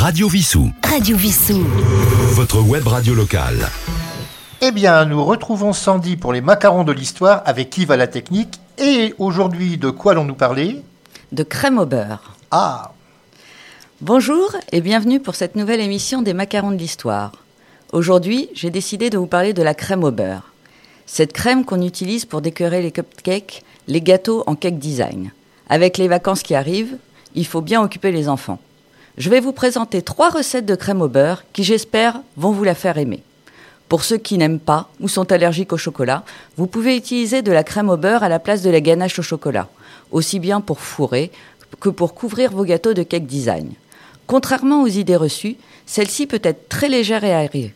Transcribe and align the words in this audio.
Radio 0.00 0.28
Vissou. 0.28 0.70
Radio 0.82 1.14
Vissou. 1.14 1.62
Votre 2.32 2.62
web 2.62 2.86
radio 2.86 3.14
locale. 3.14 3.68
Eh 4.62 4.70
bien, 4.72 5.04
nous 5.04 5.22
retrouvons 5.22 5.74
Sandy 5.74 6.16
pour 6.16 6.32
les 6.32 6.40
macarons 6.40 6.84
de 6.84 6.92
l'histoire 6.92 7.42
avec 7.44 7.76
Yves 7.76 7.90
à 7.90 7.98
la 7.98 8.06
technique. 8.06 8.58
Et 8.78 9.14
aujourd'hui, 9.18 9.76
de 9.76 9.90
quoi 9.90 10.12
allons-nous 10.12 10.34
parler? 10.34 10.80
De 11.32 11.42
crème 11.42 11.78
au 11.78 11.84
beurre. 11.84 12.34
Ah 12.50 12.92
Bonjour 14.00 14.56
et 14.72 14.80
bienvenue 14.80 15.20
pour 15.20 15.34
cette 15.34 15.54
nouvelle 15.54 15.80
émission 15.80 16.22
des 16.22 16.32
macarons 16.32 16.70
de 16.70 16.78
l'histoire. 16.78 17.32
Aujourd'hui, 17.92 18.48
j'ai 18.54 18.70
décidé 18.70 19.10
de 19.10 19.18
vous 19.18 19.26
parler 19.26 19.52
de 19.52 19.62
la 19.62 19.74
crème 19.74 20.02
au 20.02 20.10
beurre. 20.10 20.50
Cette 21.04 21.34
crème 21.34 21.66
qu'on 21.66 21.82
utilise 21.82 22.24
pour 22.24 22.40
décorer 22.40 22.80
les 22.80 22.90
cupcakes, 22.90 23.62
les 23.86 24.00
gâteaux 24.00 24.44
en 24.46 24.54
cake 24.54 24.78
design. 24.78 25.30
Avec 25.68 25.98
les 25.98 26.08
vacances 26.08 26.42
qui 26.42 26.54
arrivent, 26.54 26.96
il 27.34 27.46
faut 27.46 27.60
bien 27.60 27.82
occuper 27.82 28.12
les 28.12 28.30
enfants. 28.30 28.60
Je 29.20 29.28
vais 29.28 29.40
vous 29.40 29.52
présenter 29.52 30.00
trois 30.00 30.30
recettes 30.30 30.64
de 30.64 30.74
crème 30.74 31.02
au 31.02 31.08
beurre 31.08 31.44
qui, 31.52 31.62
j'espère, 31.62 32.22
vont 32.38 32.52
vous 32.52 32.64
la 32.64 32.74
faire 32.74 32.96
aimer. 32.96 33.22
Pour 33.86 34.02
ceux 34.02 34.16
qui 34.16 34.38
n'aiment 34.38 34.58
pas 34.58 34.88
ou 34.98 35.08
sont 35.08 35.30
allergiques 35.30 35.74
au 35.74 35.76
chocolat, 35.76 36.24
vous 36.56 36.66
pouvez 36.66 36.96
utiliser 36.96 37.42
de 37.42 37.52
la 37.52 37.62
crème 37.62 37.90
au 37.90 37.98
beurre 37.98 38.22
à 38.22 38.30
la 38.30 38.38
place 38.38 38.62
de 38.62 38.70
la 38.70 38.80
ganache 38.80 39.18
au 39.18 39.22
chocolat, 39.22 39.68
aussi 40.10 40.38
bien 40.38 40.62
pour 40.62 40.80
fourrer 40.80 41.30
que 41.80 41.90
pour 41.90 42.14
couvrir 42.14 42.52
vos 42.52 42.64
gâteaux 42.64 42.94
de 42.94 43.02
cake 43.02 43.26
design. 43.26 43.74
Contrairement 44.26 44.82
aux 44.84 44.88
idées 44.88 45.16
reçues, 45.16 45.58
celle-ci 45.84 46.26
peut 46.26 46.40
être 46.42 46.70
très 46.70 46.88
légère 46.88 47.22
et 47.22 47.34
aérée. 47.34 47.74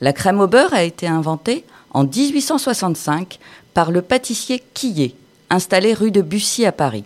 La 0.00 0.14
crème 0.14 0.40
au 0.40 0.46
beurre 0.46 0.72
a 0.72 0.84
été 0.84 1.06
inventée 1.06 1.66
en 1.90 2.04
1865 2.04 3.38
par 3.74 3.90
le 3.90 4.00
pâtissier 4.00 4.62
Quillet, 4.72 5.14
installé 5.50 5.92
rue 5.92 6.10
de 6.10 6.22
Bussy 6.22 6.64
à 6.64 6.72
Paris. 6.72 7.04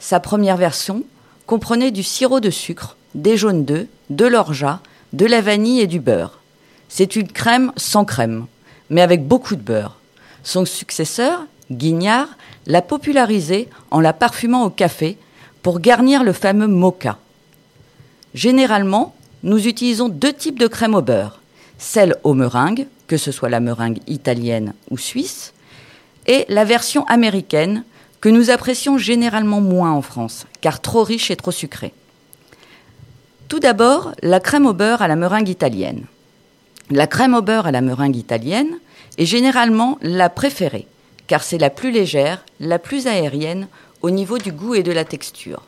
Sa 0.00 0.18
première 0.18 0.56
version 0.56 1.04
comprenait 1.46 1.90
du 1.90 2.02
sirop 2.02 2.40
de 2.40 2.50
sucre, 2.50 2.96
des 3.14 3.36
jaunes 3.36 3.64
d'œufs, 3.64 3.86
de 4.10 4.26
l'orgeat, 4.26 4.80
de 5.12 5.26
la 5.26 5.40
vanille 5.40 5.80
et 5.80 5.86
du 5.86 6.00
beurre. 6.00 6.40
C'est 6.88 7.16
une 7.16 7.28
crème 7.28 7.72
sans 7.76 8.04
crème, 8.04 8.46
mais 8.90 9.00
avec 9.00 9.26
beaucoup 9.26 9.56
de 9.56 9.62
beurre. 9.62 9.98
Son 10.42 10.64
successeur, 10.64 11.46
Guignard, 11.70 12.28
l'a 12.66 12.82
popularisée 12.82 13.68
en 13.90 14.00
la 14.00 14.12
parfumant 14.12 14.64
au 14.64 14.70
café 14.70 15.18
pour 15.62 15.80
garnir 15.80 16.22
le 16.22 16.32
fameux 16.32 16.68
mocha. 16.68 17.18
Généralement, 18.34 19.14
nous 19.42 19.66
utilisons 19.66 20.08
deux 20.08 20.32
types 20.32 20.58
de 20.58 20.66
crème 20.66 20.94
au 20.94 21.02
beurre. 21.02 21.40
Celle 21.78 22.16
au 22.24 22.34
meringue, 22.34 22.86
que 23.06 23.16
ce 23.16 23.32
soit 23.32 23.48
la 23.48 23.60
meringue 23.60 24.00
italienne 24.06 24.74
ou 24.90 24.98
suisse, 24.98 25.52
et 26.26 26.44
la 26.48 26.64
version 26.64 27.04
américaine, 27.06 27.84
que 28.26 28.30
nous 28.32 28.50
apprécions 28.50 28.98
généralement 28.98 29.60
moins 29.60 29.92
en 29.92 30.02
France, 30.02 30.48
car 30.60 30.80
trop 30.80 31.04
riche 31.04 31.30
et 31.30 31.36
trop 31.36 31.52
sucrée. 31.52 31.92
Tout 33.46 33.60
d'abord, 33.60 34.10
la 34.20 34.40
crème 34.40 34.66
au 34.66 34.72
beurre 34.72 35.00
à 35.00 35.06
la 35.06 35.14
meringue 35.14 35.48
italienne. 35.48 36.06
La 36.90 37.06
crème 37.06 37.34
au 37.34 37.40
beurre 37.40 37.68
à 37.68 37.70
la 37.70 37.82
meringue 37.82 38.16
italienne 38.16 38.80
est 39.16 39.26
généralement 39.26 39.96
la 40.02 40.28
préférée, 40.28 40.88
car 41.28 41.44
c'est 41.44 41.56
la 41.56 41.70
plus 41.70 41.92
légère, 41.92 42.44
la 42.58 42.80
plus 42.80 43.06
aérienne 43.06 43.68
au 44.02 44.10
niveau 44.10 44.38
du 44.38 44.50
goût 44.50 44.74
et 44.74 44.82
de 44.82 44.90
la 44.90 45.04
texture. 45.04 45.62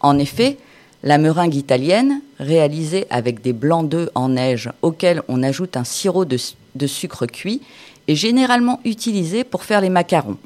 En 0.00 0.18
effet, 0.18 0.58
la 1.04 1.16
meringue 1.16 1.54
italienne, 1.54 2.22
réalisée 2.40 3.06
avec 3.08 3.40
des 3.40 3.52
blancs 3.52 3.88
d'œufs 3.88 4.10
en 4.16 4.30
neige 4.30 4.68
auxquels 4.82 5.22
on 5.28 5.44
ajoute 5.44 5.76
un 5.76 5.84
sirop 5.84 6.24
de, 6.24 6.38
de, 6.74 6.86
sucre 6.88 7.26
cuit, 7.26 7.62
est 8.08 8.16
généralement 8.16 8.80
utilisée 8.84 9.44
pour 9.44 9.62
faire 9.62 9.80
les 9.80 9.90
macarons, 9.90 10.38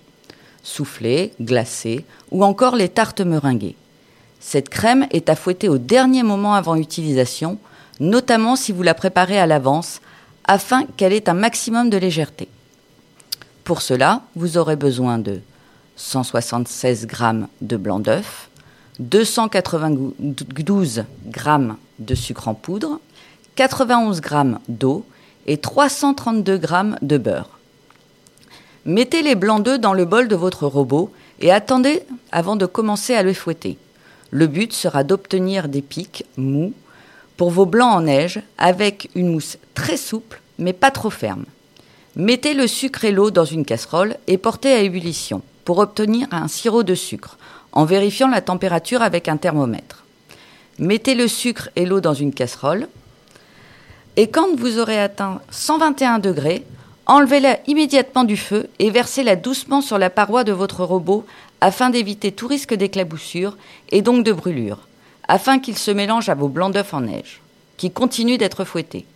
soufflés, 0.63 1.33
glacés 1.41 2.05
ou 2.31 2.45
encore 2.45 2.77
les 2.77 2.89
tartes 2.89 3.21
meringuées. 3.21 3.77
Cette 4.41 4.69
crème 4.69 5.07
est 5.11 5.29
à 5.29 5.37
fouetter 5.37 5.69
au 5.69 5.79
dernier 5.79 6.23
moment 6.23 6.55
avant 6.55 6.77
utilisation, 6.77 7.59
notamment 8.01 8.57
si 8.57 8.73
vous 8.73 8.83
la 8.83 8.95
préparez 8.95 9.39
à 9.39 9.47
l'avance, 9.47 10.01
afin 10.45 10.85
qu'elle 10.97 11.13
ait 11.13 11.29
un 11.29 11.35
maximum 11.35 11.91
de 11.91 11.99
légèreté. 11.99 12.49
Pour 13.65 13.83
cela, 13.83 14.23
vous 14.35 14.57
aurez 14.57 14.77
besoin 14.77 15.19
de 15.19 15.41
176 15.97 17.07
g 17.09 17.25
de 17.61 17.77
blanc 17.77 18.01
d'œuf, 18.01 18.49
292 19.01 21.05
g 21.31 21.51
de 21.99 22.15
sucre 22.15 22.49
en 22.49 22.55
poudre, 22.55 23.01
91 23.57 24.23
g 24.23 24.37
d'eau 24.69 25.05
et 25.47 25.59
332 25.59 26.61
g 26.61 26.67
de 27.03 27.19
beurre. 27.19 27.58
Mettez 28.89 29.21
les 29.21 29.35
blancs 29.35 29.63
d'œufs 29.63 29.79
dans 29.79 29.93
le 29.93 30.07
bol 30.07 30.29
de 30.29 30.35
votre 30.35 30.67
robot 30.67 31.13
et 31.43 31.53
attendez 31.53 32.05
avant 32.33 32.57
de 32.57 32.65
commencer 32.65 33.15
à 33.15 33.23
le 33.23 33.35
fouetter. 33.35 33.77
Le 34.31 34.47
but 34.47 34.73
sera 34.73 35.05
d'obtenir 35.05 35.69
des 35.69 35.83
pics 35.83 36.25
mous 36.39 36.73
pour 37.37 37.51
vos 37.51 37.67
blancs 37.67 37.93
en 37.93 38.01
neige 38.01 38.41
avec 38.57 39.11
une 39.15 39.29
mousse 39.29 39.59
très 39.75 39.99
souple 39.99 40.41
mais 40.59 40.73
pas 40.73 40.91
trop 40.91 41.11
ferme. 41.11 41.45
Mettez 42.17 42.55
le 42.55 42.67
sucre 42.67 43.05
et 43.05 43.13
l'eau 43.13 43.31
dans 43.31 43.45
une 43.45 43.67
casserole 43.67 44.17
et 44.27 44.39
portez 44.39 44.73
à 44.73 44.81
ébullition 44.81 45.43
pour 45.67 45.81
obtenir 45.81 46.27
un 46.31 46.49
sirop 46.49 46.83
de 46.83 46.95
sucre 46.95 47.37
en 47.73 47.85
vérifiant 47.85 48.29
la 48.29 48.41
température 48.41 49.03
avec 49.03 49.29
un 49.29 49.37
thermomètre. 49.37 50.07
Mettez 50.79 51.15
le 51.15 51.29
sucre 51.29 51.69
et 51.77 51.85
l'eau 51.85 52.01
dans 52.01 52.15
une 52.15 52.33
casserole 52.33 52.89
et 54.17 54.29
quand 54.29 54.57
vous 54.57 54.79
aurez 54.79 54.99
atteint 54.99 55.43
121 55.51 56.21
degrés, 56.21 56.65
enlevez-la 57.09 57.59
immédiatement 57.67 58.25
du 58.25 58.37
feu 58.37 58.69
et 58.79 58.91
versez-la 58.91 59.35
doucement 59.35 59.81
sur 59.81 59.99
la 59.99 60.11
paroi 60.11 60.45
de 60.45 60.53
votre 60.53 60.85
robot 60.85 61.27
afin 61.61 61.91
d'éviter 61.91 62.31
tout 62.31 62.47
risque 62.47 62.75
d'éclaboussure 62.75 63.57
et 63.91 64.03
donc 64.03 64.25
de 64.25 64.33
brûlure, 64.33 64.87
afin 65.27 65.59
qu'il 65.59 65.77
se 65.77 65.91
mélange 65.91 66.29
à 66.29 66.35
vos 66.35 66.49
blancs 66.49 66.73
d'œufs 66.73 66.95
en 66.95 67.01
neige, 67.01 67.41
qui 67.77 67.91
continuent 67.91 68.39
d'être 68.39 68.65
fouettés. 68.65 69.07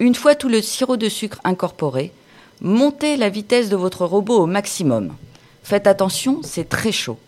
Une 0.00 0.14
fois 0.14 0.34
tout 0.34 0.48
le 0.48 0.60
sirop 0.60 0.96
de 0.96 1.08
sucre 1.08 1.40
incorporé, 1.44 2.12
montez 2.60 3.16
la 3.16 3.28
vitesse 3.28 3.68
de 3.68 3.76
votre 3.76 4.04
robot 4.04 4.40
au 4.40 4.46
maximum. 4.46 5.14
Faites 5.62 5.86
attention, 5.86 6.40
c'est 6.42 6.68
très 6.68 6.92
chaud 6.92 7.18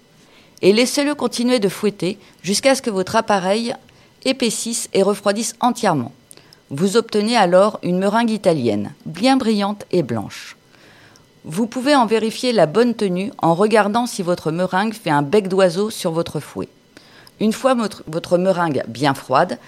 et 0.62 0.72
laissez-le 0.72 1.14
continuer 1.14 1.60
de 1.60 1.68
fouetter 1.68 2.18
jusqu'à 2.42 2.74
ce 2.74 2.82
que 2.82 2.90
votre 2.90 3.16
appareil 3.16 3.74
épaississe 4.24 4.88
et 4.92 5.02
refroidisse 5.02 5.54
entièrement. 5.60 6.12
Vous 6.70 6.98
obtenez 6.98 7.34
alors 7.34 7.78
une 7.82 7.98
meringue 7.98 8.30
italienne, 8.30 8.92
bien 9.06 9.38
brillante 9.38 9.86
et 9.90 10.02
blanche. 10.02 10.58
Vous 11.46 11.66
pouvez 11.66 11.96
en 11.96 12.04
vérifier 12.04 12.52
la 12.52 12.66
bonne 12.66 12.94
tenue 12.94 13.32
en 13.38 13.54
regardant 13.54 14.04
si 14.04 14.22
votre 14.22 14.50
meringue 14.50 14.92
fait 14.92 15.08
un 15.08 15.22
bec 15.22 15.48
d'oiseau 15.48 15.88
sur 15.88 16.12
votre 16.12 16.40
fouet. 16.40 16.68
Une 17.40 17.54
fois 17.54 17.74
votre, 18.06 18.36
meringue 18.36 18.82
bien 18.86 19.14
froide, 19.14 19.58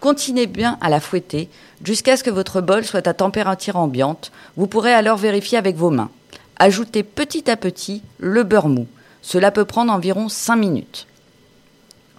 continuez 0.00 0.46
bien 0.46 0.76
à 0.82 0.90
la 0.90 1.00
fouetter 1.00 1.48
jusqu'à 1.82 2.18
ce 2.18 2.24
que 2.24 2.30
votre 2.30 2.60
bol 2.60 2.84
soit 2.84 3.06
à 3.06 3.14
température 3.14 3.76
ambiante. 3.76 4.30
Vous 4.58 4.66
pourrez 4.66 4.92
alors 4.92 5.16
vérifier 5.16 5.56
avec 5.56 5.76
vos 5.76 5.90
mains. 5.90 6.10
Ajoutez 6.58 7.04
petit 7.04 7.50
à 7.50 7.56
petit 7.56 8.02
le 8.18 8.42
beurre 8.42 8.68
mou. 8.68 8.86
Cela 9.22 9.50
peut 9.50 9.64
prendre 9.64 9.94
environ 9.94 10.28
5 10.28 10.56
minutes. 10.56 11.06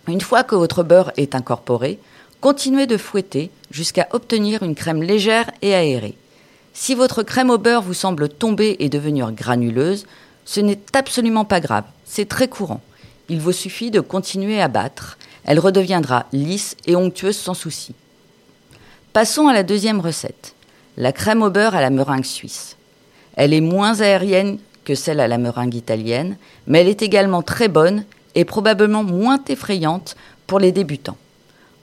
Une 0.07 0.21
fois 0.21 0.43
que 0.43 0.55
votre 0.55 0.81
beurre 0.81 1.11
est 1.15 1.35
incorporé, 1.35 1.99
continuez 2.41 2.87
de 2.87 2.97
fouetter 2.97 3.51
jusqu'à 3.69 4.07
obtenir 4.11 4.63
une 4.63 4.75
crème 4.75 5.03
légère 5.03 5.51
et 5.61 5.75
aérée. 5.75 6.17
Si 6.73 6.95
votre 6.95 7.21
crème 7.21 7.51
au 7.51 7.59
beurre 7.59 7.83
vous 7.83 7.93
semble 7.93 8.29
tomber 8.29 8.77
et 8.79 8.89
devenir 8.89 9.31
granuleuse, 9.31 10.07
ce 10.43 10.59
n'est 10.59 10.79
absolument 10.93 11.45
pas 11.45 11.59
grave, 11.59 11.83
c'est 12.03 12.27
très 12.27 12.47
courant. 12.47 12.81
Il 13.29 13.39
vous 13.39 13.51
suffit 13.51 13.91
de 13.91 13.99
continuer 13.99 14.59
à 14.59 14.67
battre, 14.67 15.19
elle 15.45 15.59
redeviendra 15.59 16.25
lisse 16.33 16.75
et 16.87 16.95
onctueuse 16.95 17.37
sans 17.37 17.53
souci. 17.53 17.93
Passons 19.13 19.47
à 19.47 19.53
la 19.53 19.63
deuxième 19.63 19.99
recette, 19.99 20.55
la 20.97 21.11
crème 21.11 21.43
au 21.43 21.51
beurre 21.51 21.75
à 21.75 21.81
la 21.81 21.91
meringue 21.91 22.25
suisse. 22.25 22.75
Elle 23.35 23.53
est 23.53 23.61
moins 23.61 24.01
aérienne 24.01 24.57
que 24.83 24.95
celle 24.95 25.19
à 25.19 25.27
la 25.27 25.37
meringue 25.37 25.75
italienne, 25.75 26.37
mais 26.65 26.81
elle 26.81 26.87
est 26.87 27.03
également 27.03 27.43
très 27.43 27.67
bonne 27.67 28.03
et 28.33 28.45
probablement 28.45 29.03
moins 29.03 29.39
effrayante 29.47 30.15
pour 30.47 30.59
les 30.59 30.71
débutants. 30.71 31.17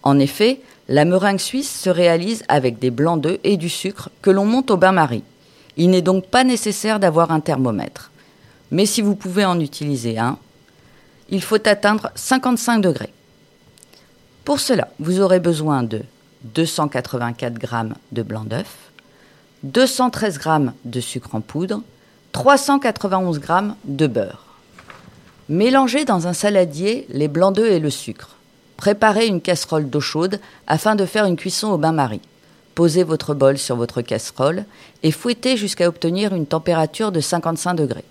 En 0.09 0.19
effet, 0.19 0.63
la 0.89 1.05
meringue 1.05 1.39
suisse 1.39 1.71
se 1.71 1.91
réalise 1.91 2.43
avec 2.49 2.78
des 2.78 2.91
blancs 2.91 3.21
d'œufs 3.21 3.41
et 3.45 3.59
du 3.59 3.69
sucre 3.69 4.09
que 4.22 4.31
l'on 4.31 4.47
monte 4.47 4.71
au 4.71 4.78
bain-marie. 4.78 5.22
Il 5.77 5.91
n'est 5.91 6.01
donc 6.01 6.28
pas 6.28 6.45
nécessaire 6.45 6.99
d'avoir 6.99 7.31
un 7.31 7.41
thermomètre. 7.41 8.10
Mais 8.71 8.87
si 8.87 9.03
vous 9.03 9.16
pouvez 9.16 9.45
en 9.45 9.60
utiliser 9.60 10.19
un, 10.19 10.39
il 11.28 11.43
faut 11.43 11.69
atteindre 11.69 12.10
55 12.15 12.81
degrés. 12.81 13.13
Pour 14.47 14.60
cela, 14.60 14.89
vous 14.99 15.21
aurez 15.21 15.41
besoin 15.41 15.83
de 15.83 16.01
284 16.54 17.61
g 17.61 17.95
de 18.13 18.22
blanc 18.22 18.45
d'œuf, 18.45 18.91
213 19.63 20.41
g 20.43 20.51
de 20.87 21.01
sucre 21.01 21.34
en 21.34 21.43
poudre, 21.43 21.83
391 22.33 23.43
g 23.43 23.54
de 23.84 24.07
beurre. 24.07 24.47
Mélangez 25.51 26.07
dans 26.07 26.27
un 26.27 26.33
saladier 26.33 27.07
les 27.11 27.28
blancs 27.28 27.54
d'œufs 27.54 27.72
et 27.72 27.78
le 27.78 27.91
sucre. 27.91 28.38
Préparez 28.78 29.27
une 29.27 29.41
casserole 29.41 29.91
d'eau 29.91 30.01
chaude 30.01 30.41
afin 30.69 30.95
de 30.95 31.04
faire 31.04 31.25
une 31.25 31.36
cuisson 31.36 31.69
au 31.69 31.78
bain-marie. 31.78 32.21
Posez 32.77 33.03
votre 33.03 33.34
bol 33.34 33.59
sur 33.59 33.75
votre 33.75 34.03
casserole 34.03 34.65
et 35.03 35.10
fouettez 35.10 35.57
jusqu'à 35.57 35.89
obtenir 35.89 36.33
une 36.33 36.47
température 36.47 37.10
de 37.10 37.21
55 37.21 37.75
degrés. 37.75 38.04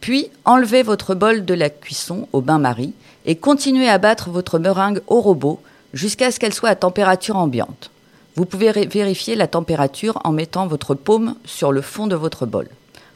Puis 0.00 0.30
enlevez 0.46 0.82
votre 0.82 1.14
bol 1.14 1.44
de 1.44 1.52
la 1.52 1.68
cuisson 1.68 2.28
au 2.32 2.40
bain-marie 2.40 2.94
et 3.26 3.36
continuez 3.36 3.90
à 3.90 3.98
battre 3.98 4.30
votre 4.30 4.58
meringue 4.58 5.02
au 5.06 5.20
robot 5.20 5.60
jusqu'à 5.92 6.30
ce 6.30 6.40
qu'elle 6.40 6.54
soit 6.54 6.70
à 6.70 6.74
température 6.74 7.36
ambiante. 7.36 7.90
Vous 8.36 8.46
pouvez 8.46 8.72
vérifier 8.86 9.34
la 9.34 9.48
température 9.48 10.18
en 10.24 10.32
mettant 10.32 10.66
votre 10.66 10.94
paume 10.94 11.34
sur 11.44 11.72
le 11.72 11.82
fond 11.82 12.06
de 12.06 12.16
votre 12.16 12.46
bol. 12.46 12.68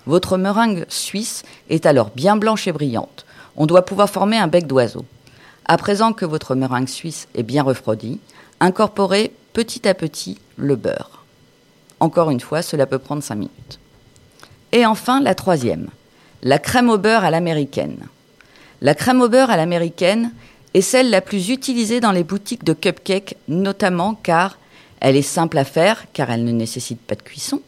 Votre 0.06 0.36
meringue 0.36 0.84
suisse 0.90 1.44
est 1.70 1.86
alors 1.86 2.10
bien 2.14 2.36
blanche 2.36 2.68
et 2.68 2.72
brillante. 2.72 3.24
On 3.56 3.64
doit 3.64 3.86
pouvoir 3.86 4.10
former 4.10 4.36
un 4.36 4.48
bec 4.48 4.66
d'oiseau. 4.66 5.06
À 5.70 5.76
présent 5.76 6.14
que 6.14 6.24
votre 6.24 6.54
meringue 6.54 6.88
suisse 6.88 7.28
est 7.34 7.42
bien 7.42 7.62
refroidie, 7.62 8.20
incorporez 8.58 9.32
petit 9.52 9.86
à 9.86 9.92
petit 9.92 10.38
le 10.56 10.76
beurre. 10.76 11.26
Encore 12.00 12.30
une 12.30 12.40
fois, 12.40 12.62
cela 12.62 12.86
peut 12.86 12.98
prendre 12.98 13.22
5 13.22 13.34
minutes. 13.34 13.78
Et 14.72 14.86
enfin, 14.86 15.20
la 15.20 15.34
troisième, 15.34 15.90
la 16.42 16.58
crème 16.58 16.88
au 16.88 16.96
beurre 16.96 17.24
à 17.24 17.30
l'américaine. 17.30 18.06
La 18.80 18.94
crème 18.94 19.20
au 19.20 19.28
beurre 19.28 19.50
à 19.50 19.58
l'américaine 19.58 20.32
est 20.72 20.80
celle 20.80 21.10
la 21.10 21.20
plus 21.20 21.50
utilisée 21.50 22.00
dans 22.00 22.12
les 22.12 22.24
boutiques 22.24 22.64
de 22.64 22.72
cupcakes, 22.72 23.36
notamment 23.46 24.14
car 24.14 24.56
elle 25.00 25.16
est 25.16 25.22
simple 25.22 25.58
à 25.58 25.64
faire, 25.64 26.06
car 26.14 26.30
elle 26.30 26.44
ne 26.44 26.52
nécessite 26.52 27.00
pas 27.00 27.14
de 27.14 27.22
cuisson, 27.22 27.60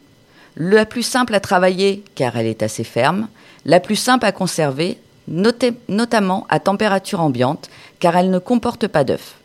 la 0.57 0.87
plus 0.87 1.03
simple 1.03 1.35
à 1.35 1.39
travailler, 1.39 2.03
car 2.15 2.35
elle 2.35 2.47
est 2.47 2.63
assez 2.63 2.83
ferme, 2.83 3.27
la 3.65 3.79
plus 3.79 3.95
simple 3.95 4.25
à 4.25 4.31
conserver, 4.31 4.97
notamment 5.27 6.45
à 6.49 6.59
température 6.59 7.21
ambiante, 7.21 7.69
car 7.99 8.17
elle 8.17 8.29
ne 8.29 8.39
comporte 8.39 8.87
pas 8.87 9.03
d'œufs. 9.03 9.35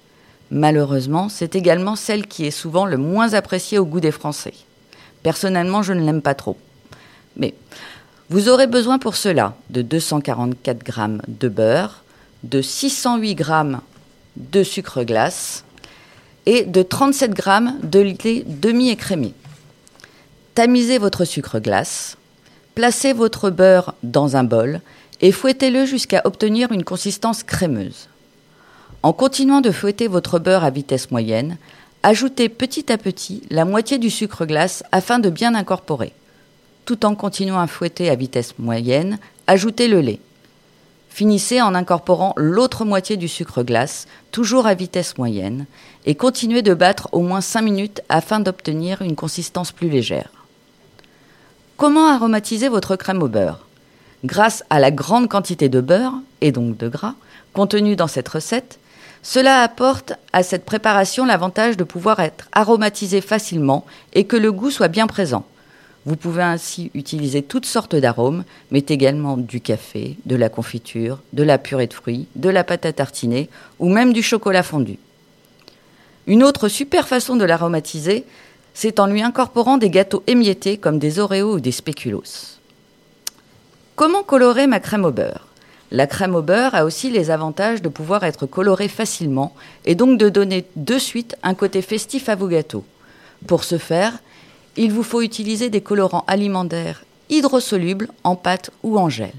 Malheureusement, 0.51 1.29
c'est 1.29 1.57
également 1.57 1.97
celle 1.97 2.27
qui 2.27 2.47
est 2.47 2.51
souvent 2.51 2.87
le 2.87 2.97
moins 2.97 3.35
appréciée 3.35 3.79
au 3.79 3.85
goût 3.85 4.01
des 4.01 4.13
Français. 4.13 4.55
Personnellement, 5.23 5.83
je 5.83 5.93
ne 5.93 6.05
l'aime 6.05 6.23
pas 6.23 6.35
trop. 6.35 6.57
Mais 7.37 7.55
vous 8.31 8.49
aurez 8.49 8.67
besoin 8.67 8.99
pour 8.99 9.17
cela 9.17 9.55
de 9.71 9.83
244 9.83 10.87
g 10.87 11.03
de 11.29 11.49
beurre, 11.49 12.03
de 12.45 12.63
608 12.63 13.39
g 13.39 13.45
de 14.37 14.63
sucre 14.63 15.03
glace 15.03 15.65
et 16.45 16.65
de 16.65 16.83
37 16.83 17.37
g 17.37 17.51
de 17.83 18.01
lait 18.01 18.45
demi-écrémé. 18.47 19.35
Tamisez 20.55 20.99
votre 20.99 21.25
sucre 21.25 21.59
glace, 21.59 22.17
placez 22.75 23.13
votre 23.13 23.51
beurre 23.51 23.95
dans 24.03 24.37
un 24.37 24.45
bol 24.45 24.81
et 25.21 25.33
fouettez-le 25.33 25.85
jusqu'à 25.85 26.23
obtenir 26.25 26.73
une 26.73 26.85
consistance 26.85 27.43
crémeuse. 27.43 28.09
En 29.03 29.13
continuant 29.13 29.61
de 29.61 29.71
fouetter 29.71 30.09
votre 30.09 30.39
beurre 30.39 30.65
à 30.65 30.71
vitesse 30.71 31.11
moyenne, 31.11 31.59
ajoutez 32.03 32.49
petit 32.49 32.91
à 32.93 32.99
petit 32.99 33.43
la 33.51 33.65
moitié 33.65 33.99
du 33.99 34.11
sucre 34.11 34.47
glace 34.47 34.83
afin 34.93 35.19
de 35.19 35.31
bien 35.31 35.55
incorporer. 35.55 36.13
Tout 36.85 37.05
en 37.05 37.15
continuant 37.15 37.61
à 37.61 37.67
fouetter 37.67 38.11
à 38.11 38.15
vitesse 38.15 38.59
moyenne, 38.59 39.19
ajoutez 39.47 39.89
le 39.89 40.01
lait. 40.01 40.21
Finissez 41.09 41.63
en 41.63 41.75
incorporant 41.75 42.35
l'autre 42.37 42.85
moitié 42.85 43.17
du 43.17 43.27
sucre 43.27 43.63
glace, 43.63 44.07
toujours 44.33 44.67
à 44.67 44.75
vitesse 44.75 45.17
moyenne, 45.17 45.67
et 46.05 46.15
continuez 46.15 46.63
de 46.63 46.75
battre 46.75 47.09
au 47.13 47.21
moins 47.21 47.41
5 47.41 47.63
minutes 47.63 48.03
afin 48.09 48.39
d'obtenir 48.39 49.01
une 49.03 49.17
consistance 49.17 49.73
plus 49.73 49.89
légère. 49.89 50.29
Comment 51.77 52.09
aromatiser 52.09 52.69
votre 52.69 52.97
crème 52.97 53.23
au 53.23 53.29
beurre? 53.29 53.66
Grâce 54.25 54.65
à 54.71 54.81
la 54.81 54.91
grande 54.91 55.29
quantité 55.29 55.69
de 55.69 55.81
beurre, 55.81 56.15
et 56.41 56.53
donc 56.53 56.77
de 56.77 56.89
gras, 56.89 57.15
contenue 57.53 57.97
dans 57.97 58.07
cette 58.07 58.29
recette, 58.29 58.79
cela 59.23 59.63
apporte 59.63 60.13
à 60.33 60.43
cette 60.43 60.65
préparation 60.65 61.25
l'avantage 61.25 61.77
de 61.77 61.85
pouvoir 61.85 62.21
être 62.21 62.49
aromatisé 62.53 63.21
facilement 63.21 63.85
et 64.13 64.25
que 64.25 64.37
le 64.37 64.53
goût 64.53 64.71
soit 64.71 64.89
bien 64.89 65.07
présent. 65.07 65.45
Vous 66.05 66.15
pouvez 66.15 66.45
ainsi 66.45 66.93
utiliser 66.95 67.43
toutes 67.43 67.67
sortes 67.67 67.97
d'arômes, 67.97 68.45
mais 68.71 68.85
également 68.89 69.37
du 69.37 69.61
café, 69.61 70.17
de 70.25 70.37
la 70.37 70.49
confiture, 70.49 71.19
de 71.33 71.43
la 71.43 71.59
purée 71.59 71.89
de 71.89 71.95
fruits, 71.95 72.29
de 72.37 72.49
la 72.49 72.63
pâte 72.63 72.87
à 72.87 72.93
tartiner 72.93 73.51
ou 73.81 73.89
même 73.89 74.13
du 74.13 74.23
chocolat 74.23 74.63
fondu. 74.63 74.99
Une 76.29 76.45
autre 76.45 76.69
super 76.69 77.09
façon 77.09 77.35
de 77.35 77.45
l'aromatiser, 77.45 78.25
c'est 78.75 79.01
en 79.01 79.07
lui 79.07 79.23
incorporant 79.23 79.79
des 79.79 79.91
gâteaux 79.91 80.23
émiettés 80.29 80.79
comme 80.79 81.01
des 81.01 81.19
Oreos 81.19 81.55
ou 81.55 81.61
des 81.61 81.73
spéculoos. 81.73 82.56
Comment 83.97 84.23
colorer 84.23 84.67
ma 84.67 84.79
crème 84.79 85.07
au 85.07 85.11
beurre? 85.11 85.47
La 85.91 86.07
crème 86.07 86.35
au 86.35 86.43
beurre 86.43 86.75
a 86.75 86.85
aussi 86.85 87.11
les 87.11 87.31
avantages 87.31 87.81
de 87.81 87.89
pouvoir 87.89 88.25
être 88.25 88.45
colorée 88.45 88.89
facilement 88.89 89.55
et 89.87 89.95
donc 89.95 90.19
de 90.19 90.29
donner 90.29 90.67
de 90.77 90.99
suite 90.99 91.35
un 91.43 91.55
côté 91.55 91.81
festif 91.81 92.29
à 92.29 92.35
vos 92.35 92.47
gâteaux. 92.47 92.85
Pour 93.47 93.65
ce 93.65 93.79
faire, 93.79 94.13
il 94.77 94.93
vous 94.93 95.03
faut 95.03 95.23
utiliser 95.23 95.71
des 95.71 95.81
colorants 95.81 96.25
alimentaires 96.27 97.05
hydrosolubles 97.31 98.11
en 98.23 98.37
pâte 98.37 98.71
ou 98.83 98.99
en 98.99 99.09
gel. 99.09 99.33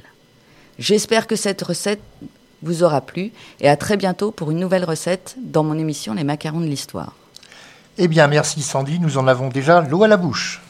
J'espère 0.79 1.27
que 1.27 1.35
cette 1.35 1.61
recette 1.61 2.01
vous 2.63 2.81
aura 2.81 3.01
plu 3.01 3.31
et 3.59 3.69
à 3.69 3.77
très 3.77 3.95
bientôt 3.95 4.31
pour 4.31 4.49
une 4.49 4.59
nouvelle 4.59 4.85
recette 4.85 5.35
dans 5.37 5.63
mon 5.63 5.77
émission 5.77 6.15
Les 6.15 6.23
macarons 6.23 6.61
de 6.61 6.65
l'histoire. 6.65 7.13
Eh 7.99 8.07
bien, 8.07 8.25
merci 8.25 8.63
Sandy, 8.63 8.99
nous 8.99 9.19
en 9.19 9.27
avons 9.27 9.49
déjà 9.49 9.81
l'eau 9.81 10.01
à 10.01 10.07
la 10.07 10.17
bouche. 10.17 10.61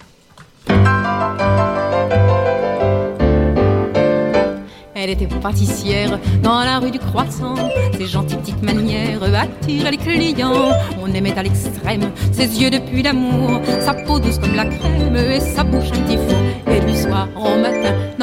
Elle 5.08 5.14
était 5.14 5.28
pâtissière 5.40 6.20
dans 6.44 6.60
la 6.66 6.80
rue 6.80 6.92
du 6.92 7.00
Croissant. 7.00 7.56
Ses 7.98 8.08
gentilles 8.08 8.40
petites 8.40 8.62
manières 8.62 9.24
attiraient 9.24 9.92
les 9.92 9.98
clients. 9.98 10.74
On 11.02 11.14
aimait 11.14 11.38
à 11.38 11.44
l'extrême 11.44 12.12
ses 12.34 12.62
yeux 12.62 12.70
depuis 12.70 13.04
l'amour, 13.04 13.62
sa 13.80 13.94
peau 13.94 14.20
douce 14.20 14.38
comme 14.38 14.54
la 14.54 14.66
crème 14.66 15.16
et 15.16 15.40
sa 15.40 15.64
bouche 15.64 15.92
un 15.94 16.02
petit 16.02 16.18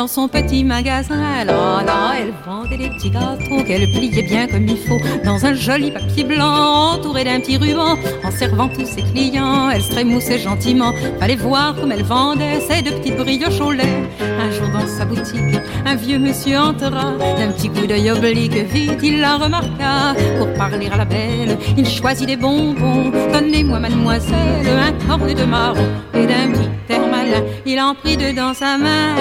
dans 0.05 0.09
son 0.09 0.29
petit 0.29 0.65
magasin, 0.65 1.45
là, 1.47 1.83
là, 1.83 2.13
elle 2.21 2.35
vendait 2.45 2.77
des 2.77 2.91
petits 2.91 3.09
gâteaux 3.09 3.65
qu'elle 3.67 3.91
pliait 3.91 4.23
bien 4.23 4.47
comme 4.47 4.69
il 4.69 4.77
faut 4.77 4.99
dans 5.25 5.47
un 5.47 5.55
joli 5.55 5.91
papier 5.91 6.25
blanc 6.25 6.93
entouré 6.93 7.25
d'un 7.25 7.41
petit 7.41 7.57
ruban. 7.57 7.97
En 8.23 8.31
servant 8.31 8.69
tous 8.69 8.85
ses 8.85 9.01
clients, 9.01 9.71
elle 9.71 9.81
se 9.81 9.93
trémoussait 9.93 10.39
gentiment. 10.39 10.93
Fallait 11.19 11.37
voir 11.37 11.75
comme 11.75 11.91
elle 11.91 12.03
vendait 12.03 12.61
ses 12.69 12.83
deux 12.83 12.91
petites 12.91 13.17
brioches 13.17 13.63
au 13.63 13.73
lait. 13.73 14.03
Un 14.21 14.51
jour 14.51 14.69
dans 14.75 14.87
sa 14.87 15.07
boutique, 15.07 15.59
un 15.87 15.95
vieux 15.95 16.19
monsieur 16.19 16.59
d'un 16.79 17.53
petit 17.53 17.71
coup 17.71 17.87
d'œil 17.87 18.11
oblique, 18.11 18.53
vite 18.53 19.01
il 19.03 19.21
la 19.21 19.39
remarqua. 19.39 20.15
Pour 20.37 20.53
parler 20.53 20.91
à 20.93 20.99
la 20.99 21.07
belle, 21.07 21.57
il 21.79 21.89
choisit 21.89 22.27
des 22.27 22.37
bonbons. 22.37 23.11
Donnez-moi, 23.33 23.81
mademoiselle, 23.81 24.69
un 24.69 25.07
cornet 25.07 25.35
de 25.35 25.45
marron 25.45 25.89
et 26.13 26.27
d'un 26.27 26.53
petit 26.53 26.93
air 26.93 27.07
malin. 27.11 27.43
Il 27.65 27.81
en 27.81 27.95
prit 27.95 28.19
deux 28.19 28.35
dans 28.35 28.53
sa 28.53 28.77
main. 28.77 29.15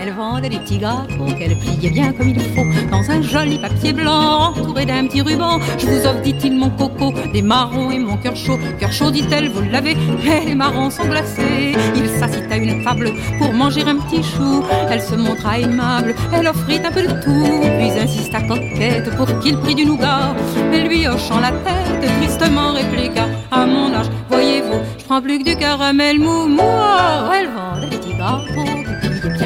Elle 0.00 0.12
vendait 0.12 0.48
des 0.48 0.58
petits 0.58 0.78
gâteaux 0.78 1.32
qu'elle 1.38 1.56
pliait 1.58 1.90
bien 1.90 2.12
comme 2.12 2.28
il 2.28 2.40
faut 2.40 2.64
dans 2.90 3.10
un 3.10 3.22
joli 3.22 3.58
papier 3.58 3.92
blanc 3.92 4.52
entouré 4.56 4.86
d'un 4.86 5.06
petit 5.06 5.22
ruban. 5.22 5.58
Je 5.78 5.86
vous 5.86 6.06
offre, 6.06 6.20
dit-il, 6.22 6.56
mon 6.56 6.70
coco, 6.70 7.12
des 7.32 7.42
marrons 7.42 7.90
et 7.90 7.98
mon 7.98 8.16
cœur 8.16 8.36
chaud. 8.36 8.58
Cœur 8.78 8.92
chaud, 8.92 9.10
dit-elle, 9.10 9.48
vous 9.50 9.62
l'avez, 9.70 9.96
mais 10.24 10.44
les 10.46 10.54
marrons 10.54 10.90
sont 10.90 11.04
glacés. 11.04 11.74
Il 11.94 12.08
s'assit 12.08 12.50
à 12.50 12.56
une 12.56 12.82
table 12.84 13.12
pour 13.38 13.52
manger 13.52 13.82
un 13.82 13.96
petit 13.96 14.22
chou. 14.22 14.62
Elle 14.90 15.02
se 15.02 15.14
montra 15.14 15.58
aimable, 15.58 16.14
elle 16.32 16.48
offrit 16.48 16.80
un 16.84 16.90
peu 16.90 17.02
de 17.02 17.12
tout, 17.22 17.60
puis 17.78 17.90
insista 17.90 18.40
coquette 18.42 19.14
pour 19.16 19.38
qu'il 19.40 19.56
prit 19.58 19.74
du 19.74 19.86
nougat. 19.86 20.34
Et 20.72 20.88
lui 20.88 21.06
hochant 21.06 21.40
la 21.40 21.50
tête, 21.50 22.10
tristement 22.20 22.72
répliqua 22.72 23.26
À 23.50 23.66
mon 23.66 23.92
âge, 23.94 24.06
voyez-vous, 24.28 24.80
je 24.98 25.04
prends 25.04 25.22
plus 25.22 25.38
que 25.38 25.44
du 25.44 25.56
caramel 25.56 26.18
mou. 26.18 26.46
Moi, 26.46 27.32
elle 27.38 27.48
vend 27.48 27.80
des 27.80 27.96
petits 27.96 28.14
gâteaux, 28.16 28.73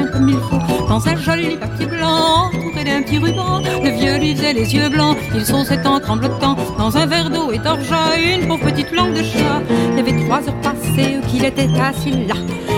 comme 0.06 0.28
il 0.28 0.36
faut, 0.36 0.86
dans 0.88 1.06
un 1.08 1.16
joli 1.16 1.56
papier 1.56 1.86
blanc, 1.86 2.46
entouré 2.46 2.84
d'un 2.84 3.02
petit 3.02 3.18
ruban. 3.18 3.60
Le 3.82 3.90
vieux 3.90 4.18
lui 4.18 4.34
les 4.34 4.74
yeux 4.74 4.88
blancs, 4.88 5.16
il 5.34 5.44
sauçait 5.44 5.86
en 5.86 6.00
tremblotant, 6.00 6.56
dans 6.78 6.96
un 6.96 7.06
verre 7.06 7.30
d'eau 7.30 7.50
et 7.52 7.58
d'orgeat, 7.58 8.16
une 8.40 8.46
pauvre 8.48 8.64
petite 8.64 8.92
langue 8.92 9.14
de 9.14 9.22
chat. 9.22 9.60
Il 9.92 9.98
avait 9.98 10.24
trois 10.24 10.38
heures 10.48 10.60
passées 10.62 11.16
qu'il 11.28 11.44
était 11.44 11.68
assis 11.80 12.26
là. 12.26 12.34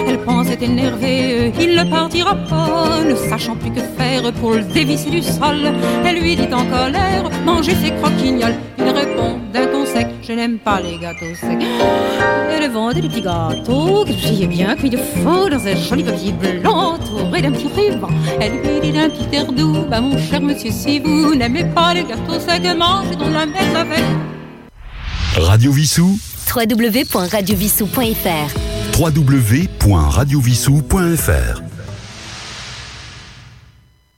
Elle 0.08 0.18
pensait 0.20 0.58
énervée, 0.60 1.52
il 1.60 1.76
ne 1.76 1.84
partira 1.84 2.34
pas, 2.34 3.02
ne 3.04 3.14
sachant 3.14 3.56
plus 3.56 3.70
que 3.70 3.80
faire 3.80 4.32
pour 4.40 4.52
le 4.52 4.62
dévisser 4.62 5.10
du 5.10 5.22
sol. 5.22 5.58
Elle 6.04 6.20
lui 6.20 6.36
dit 6.36 6.48
en 6.52 6.64
colère, 6.64 7.30
mangez 7.44 7.74
ses 7.74 7.92
croquignoles. 7.92 8.56
Il 8.78 8.84
répond 8.84 9.38
d'un 9.52 9.66
ton 9.66 9.84
sec, 9.84 10.08
je 10.30 10.34
n'aime 10.36 10.58
pas 10.58 10.80
les 10.80 10.96
gâteaux 10.96 11.34
secs. 11.34 11.58
Elle 12.52 12.70
vendait 12.70 13.00
des 13.00 13.08
petits 13.08 13.22
gâteaux 13.22 14.04
qu'elle 14.04 14.14
pliait 14.14 14.46
bien 14.46 14.76
cuits 14.76 14.90
de 14.90 14.96
faux 14.96 15.48
dans 15.48 15.66
un 15.66 15.74
joli 15.74 16.04
papier 16.04 16.32
blanc 16.32 16.94
entouré 16.94 17.42
d'un 17.42 17.50
petit 17.50 17.66
ruban. 17.66 18.06
Elle 18.40 18.52
lui 18.52 18.80
dit 18.80 18.92
d'un 18.92 19.10
petit 19.10 19.26
air 19.34 19.52
doux, 19.52 19.84
bah 19.90 20.00
mon 20.00 20.16
cher 20.16 20.40
monsieur, 20.40 20.70
si 20.70 21.00
vous 21.00 21.34
n'aimez 21.34 21.64
pas 21.64 21.94
les 21.94 22.04
gâteaux 22.04 22.38
secs, 22.38 22.62
mangez 22.76 23.16
dans 23.16 23.30
la 23.30 23.46
messe 23.46 23.74
avec. 23.74 24.04
Radio 25.36 25.72
Vissou 25.72 26.16
www.radiovissou.fr 26.54 29.00
www.radiovissou.fr 29.00 31.69